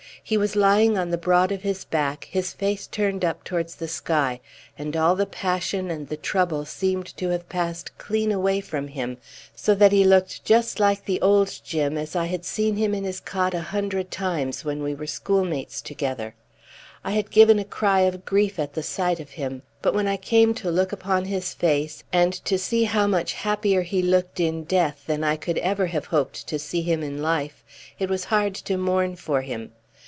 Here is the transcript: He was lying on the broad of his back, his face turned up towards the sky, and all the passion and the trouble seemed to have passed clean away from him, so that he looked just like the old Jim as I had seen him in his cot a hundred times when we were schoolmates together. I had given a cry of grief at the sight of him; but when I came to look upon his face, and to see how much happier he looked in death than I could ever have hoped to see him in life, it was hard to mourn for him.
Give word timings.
He 0.23 0.37
was 0.37 0.55
lying 0.55 0.97
on 0.97 1.09
the 1.09 1.17
broad 1.17 1.51
of 1.51 1.63
his 1.63 1.83
back, 1.83 2.25
his 2.31 2.53
face 2.53 2.85
turned 2.87 3.25
up 3.25 3.43
towards 3.43 3.75
the 3.75 3.87
sky, 3.87 4.39
and 4.77 4.95
all 4.95 5.15
the 5.15 5.25
passion 5.25 5.89
and 5.89 6.07
the 6.07 6.15
trouble 6.15 6.63
seemed 6.63 7.05
to 7.17 7.29
have 7.29 7.49
passed 7.49 7.97
clean 7.97 8.31
away 8.31 8.61
from 8.61 8.87
him, 8.87 9.17
so 9.55 9.73
that 9.75 9.91
he 9.91 10.05
looked 10.05 10.45
just 10.45 10.79
like 10.79 11.03
the 11.03 11.19
old 11.21 11.59
Jim 11.65 11.97
as 11.97 12.15
I 12.15 12.25
had 12.27 12.45
seen 12.45 12.77
him 12.77 12.93
in 12.93 13.03
his 13.03 13.19
cot 13.19 13.53
a 13.53 13.59
hundred 13.61 14.09
times 14.09 14.63
when 14.63 14.83
we 14.83 14.93
were 14.93 15.07
schoolmates 15.07 15.81
together. 15.81 16.35
I 17.03 17.11
had 17.11 17.31
given 17.31 17.57
a 17.59 17.65
cry 17.65 18.01
of 18.01 18.23
grief 18.23 18.57
at 18.59 18.73
the 18.73 18.83
sight 18.83 19.19
of 19.19 19.31
him; 19.31 19.63
but 19.81 19.95
when 19.95 20.07
I 20.07 20.15
came 20.17 20.53
to 20.53 20.69
look 20.71 20.93
upon 20.93 21.25
his 21.25 21.53
face, 21.53 22.03
and 22.13 22.31
to 22.45 22.57
see 22.59 22.83
how 22.85 23.07
much 23.07 23.33
happier 23.33 23.81
he 23.81 24.01
looked 24.03 24.39
in 24.39 24.63
death 24.65 25.03
than 25.07 25.23
I 25.25 25.35
could 25.35 25.57
ever 25.57 25.87
have 25.87 26.05
hoped 26.05 26.47
to 26.47 26.59
see 26.59 26.83
him 26.83 27.01
in 27.03 27.21
life, 27.23 27.65
it 27.99 28.07
was 28.09 28.25
hard 28.25 28.53
to 28.55 28.77
mourn 28.77 29.15
for 29.17 29.41
him. 29.41 29.71